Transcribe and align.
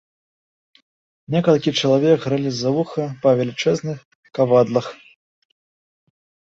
Некалькі 1.35 1.75
чалавек 1.79 2.19
грэлі 2.25 2.51
з-за 2.57 2.69
вуха 2.79 3.03
па 3.27 3.37
велічэзных 3.43 3.97
кавадлах. 4.41 4.87